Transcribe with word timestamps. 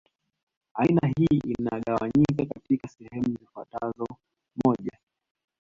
Aina 0.73 1.07
hii 1.17 1.39
imegawanyika 1.57 2.45
katika 2.45 2.87
sehemu 2.87 3.37
zifuatazoMoja 3.39 4.97